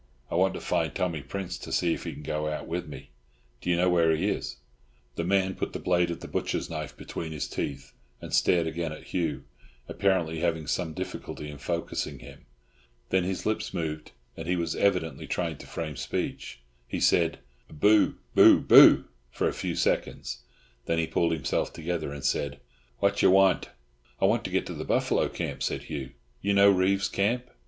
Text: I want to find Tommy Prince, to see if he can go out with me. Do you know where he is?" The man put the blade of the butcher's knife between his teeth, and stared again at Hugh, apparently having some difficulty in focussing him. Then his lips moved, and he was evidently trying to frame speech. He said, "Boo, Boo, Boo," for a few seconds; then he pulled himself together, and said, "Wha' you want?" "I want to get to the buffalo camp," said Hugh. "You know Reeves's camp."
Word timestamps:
I 0.31 0.35
want 0.35 0.55
to 0.55 0.59
find 0.61 0.95
Tommy 0.95 1.21
Prince, 1.21 1.59
to 1.59 1.71
see 1.71 1.93
if 1.93 2.05
he 2.05 2.13
can 2.13 2.23
go 2.23 2.47
out 2.47 2.65
with 2.65 2.87
me. 2.87 3.11
Do 3.61 3.69
you 3.69 3.77
know 3.77 3.87
where 3.87 4.09
he 4.15 4.29
is?" 4.29 4.57
The 5.15 5.23
man 5.23 5.53
put 5.53 5.73
the 5.73 5.79
blade 5.79 6.09
of 6.09 6.21
the 6.21 6.27
butcher's 6.27 6.71
knife 6.71 6.97
between 6.97 7.31
his 7.31 7.47
teeth, 7.47 7.93
and 8.19 8.33
stared 8.33 8.65
again 8.65 8.91
at 8.91 9.03
Hugh, 9.13 9.43
apparently 9.87 10.39
having 10.39 10.65
some 10.65 10.95
difficulty 10.95 11.51
in 11.51 11.59
focussing 11.59 12.17
him. 12.19 12.47
Then 13.09 13.25
his 13.25 13.45
lips 13.45 13.75
moved, 13.75 14.11
and 14.35 14.47
he 14.47 14.55
was 14.55 14.75
evidently 14.75 15.27
trying 15.27 15.57
to 15.59 15.67
frame 15.67 15.95
speech. 15.95 16.61
He 16.87 16.99
said, 16.99 17.37
"Boo, 17.69 18.15
Boo, 18.33 18.59
Boo," 18.59 19.05
for 19.29 19.47
a 19.47 19.53
few 19.53 19.75
seconds; 19.75 20.39
then 20.87 20.97
he 20.97 21.05
pulled 21.05 21.31
himself 21.33 21.71
together, 21.73 22.11
and 22.11 22.25
said, 22.25 22.59
"Wha' 23.01 23.11
you 23.17 23.29
want?" 23.29 23.69
"I 24.19 24.25
want 24.25 24.45
to 24.45 24.49
get 24.49 24.65
to 24.65 24.73
the 24.73 24.83
buffalo 24.83 25.29
camp," 25.29 25.61
said 25.61 25.83
Hugh. 25.83 26.09
"You 26.41 26.55
know 26.55 26.71
Reeves's 26.71 27.07
camp." 27.07 27.51